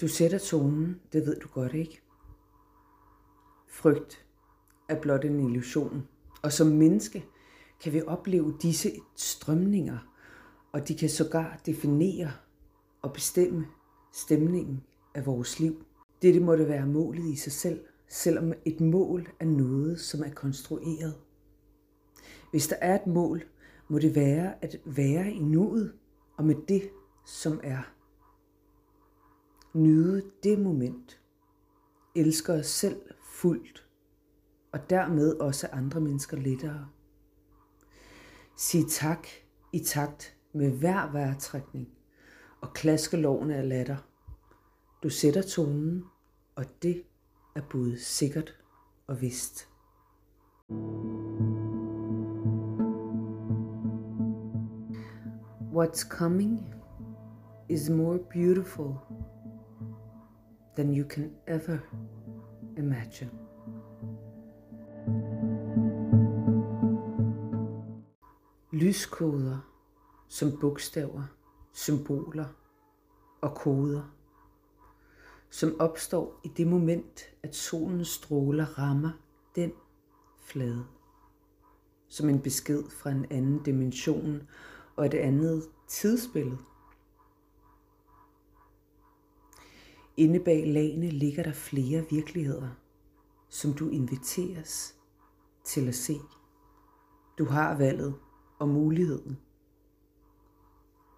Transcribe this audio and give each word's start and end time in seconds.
Du 0.00 0.08
sætter 0.08 0.38
tonen, 0.38 1.00
det 1.12 1.26
ved 1.26 1.40
du 1.40 1.48
godt 1.48 1.74
ikke. 1.74 2.00
Frygt 3.68 4.26
er 4.88 5.00
blot 5.00 5.24
en 5.24 5.40
illusion, 5.40 6.08
og 6.42 6.52
som 6.52 6.66
menneske 6.66 7.24
kan 7.82 7.92
vi 7.92 8.02
opleve 8.02 8.56
disse 8.62 8.92
strømninger, 9.16 9.98
og 10.72 10.88
de 10.88 10.94
kan 10.94 11.08
sågar 11.08 11.60
definere 11.66 12.32
og 13.02 13.12
bestemme 13.12 13.66
stemningen 14.12 14.82
af 15.14 15.26
vores 15.26 15.60
liv. 15.60 15.84
Dette 16.22 16.40
må 16.40 16.56
det 16.56 16.68
være 16.68 16.86
målet 16.86 17.24
i 17.24 17.36
sig 17.36 17.52
selv, 17.52 17.80
selvom 18.08 18.52
et 18.64 18.80
mål 18.80 19.28
er 19.40 19.46
noget, 19.46 20.00
som 20.00 20.22
er 20.22 20.30
konstrueret. 20.30 21.14
Hvis 22.50 22.68
der 22.68 22.76
er 22.80 22.94
et 23.00 23.06
mål, 23.06 23.44
må 23.88 23.98
det 23.98 24.14
være 24.14 24.64
at 24.64 24.80
være 24.84 25.30
i 25.32 25.38
nuet 25.38 25.92
og 26.36 26.44
med 26.44 26.56
det, 26.68 26.90
som 27.26 27.60
er. 27.62 27.95
Nyde 29.76 30.22
det 30.42 30.58
moment. 30.58 31.20
Elsker 32.14 32.58
os 32.58 32.66
selv 32.66 33.00
fuldt, 33.22 33.88
og 34.72 34.90
dermed 34.90 35.34
også 35.36 35.68
andre 35.72 36.00
mennesker 36.00 36.36
lettere. 36.36 36.88
Sig 38.56 38.80
tak 38.88 39.26
i 39.72 39.78
takt 39.78 40.36
med 40.52 40.78
hver 40.78 41.12
vejrtrækning 41.12 41.88
og 42.60 42.72
klaske 42.72 43.16
lovene 43.16 43.54
af 43.56 43.68
latter. 43.68 43.96
Du 45.02 45.08
sætter 45.08 45.42
tonen, 45.42 46.04
og 46.54 46.64
det 46.82 47.02
er 47.54 47.62
både 47.70 47.98
sikkert 47.98 48.58
og 49.06 49.20
vist. 49.20 49.68
What's 55.72 56.08
coming 56.08 56.74
is 57.68 57.90
more 57.90 58.18
beautiful 58.18 58.94
than 60.76 60.94
you 60.94 61.04
can 61.08 61.30
ever 61.46 61.78
imagine. 62.76 63.30
Lyskoder 68.72 69.58
som 70.28 70.60
bogstaver, 70.60 71.22
symboler 71.72 72.46
og 73.40 73.54
koder, 73.54 74.02
som 75.50 75.80
opstår 75.80 76.40
i 76.44 76.48
det 76.56 76.66
moment, 76.66 77.20
at 77.42 77.54
solens 77.54 78.08
stråler 78.08 78.64
rammer 78.64 79.10
den 79.54 79.72
flade. 80.40 80.84
Som 82.08 82.28
en 82.28 82.40
besked 82.40 82.82
fra 82.90 83.10
en 83.10 83.26
anden 83.30 83.62
dimension 83.62 84.42
og 84.96 85.06
et 85.06 85.14
andet 85.14 85.62
tidsbillede. 85.88 86.58
Inde 90.16 90.40
bag 90.40 90.66
lagene 90.66 91.10
ligger 91.10 91.42
der 91.42 91.52
flere 91.52 92.06
virkeligheder, 92.10 92.68
som 93.48 93.74
du 93.74 93.88
inviteres 93.88 94.94
til 95.64 95.88
at 95.88 95.94
se. 95.94 96.14
Du 97.38 97.44
har 97.44 97.76
valget 97.78 98.14
og 98.58 98.68
muligheden. 98.68 99.38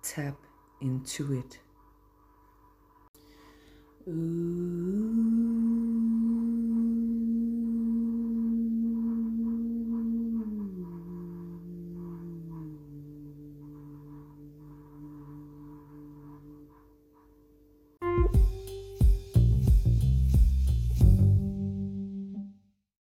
Tap 0.02 0.34
into 0.80 1.24
it. 1.32 1.62
Ooh. 4.06 4.57